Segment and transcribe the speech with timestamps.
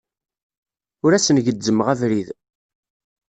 [1.05, 2.29] Ur asen-gezzmeɣ abrid.